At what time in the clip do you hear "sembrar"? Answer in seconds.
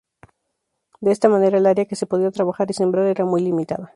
2.73-3.05